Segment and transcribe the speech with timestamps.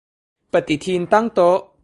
[0.53, 1.57] ปฏิทินตั้งโต๊ะ